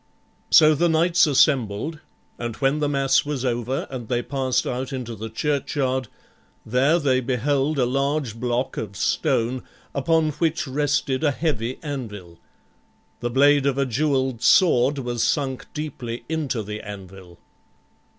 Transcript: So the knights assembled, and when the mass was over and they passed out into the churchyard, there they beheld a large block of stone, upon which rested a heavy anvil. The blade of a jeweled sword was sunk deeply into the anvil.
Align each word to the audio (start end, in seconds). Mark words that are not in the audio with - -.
So 0.49 0.73
the 0.73 0.89
knights 0.89 1.27
assembled, 1.27 1.99
and 2.39 2.55
when 2.55 2.79
the 2.79 2.89
mass 2.89 3.23
was 3.23 3.45
over 3.45 3.85
and 3.91 4.07
they 4.07 4.23
passed 4.23 4.65
out 4.65 4.91
into 4.91 5.13
the 5.13 5.29
churchyard, 5.29 6.07
there 6.65 6.97
they 6.97 7.19
beheld 7.19 7.77
a 7.77 7.85
large 7.85 8.39
block 8.39 8.77
of 8.77 8.97
stone, 8.97 9.61
upon 9.93 10.31
which 10.31 10.67
rested 10.67 11.23
a 11.23 11.29
heavy 11.29 11.77
anvil. 11.83 12.39
The 13.19 13.29
blade 13.29 13.67
of 13.67 13.77
a 13.77 13.85
jeweled 13.85 14.41
sword 14.41 14.97
was 14.97 15.23
sunk 15.23 15.67
deeply 15.71 16.25
into 16.27 16.63
the 16.63 16.81
anvil. 16.81 17.37